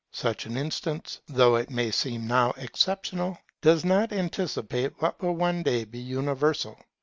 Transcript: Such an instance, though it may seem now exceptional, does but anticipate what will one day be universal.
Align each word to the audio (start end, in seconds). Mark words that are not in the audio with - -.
Such 0.13 0.47
an 0.47 0.57
instance, 0.57 1.19
though 1.27 1.55
it 1.57 1.69
may 1.69 1.91
seem 1.91 2.25
now 2.25 2.55
exceptional, 2.57 3.37
does 3.61 3.83
but 3.83 4.11
anticipate 4.11 4.99
what 4.99 5.21
will 5.21 5.35
one 5.35 5.61
day 5.61 5.83
be 5.85 5.99
universal. 5.99 6.79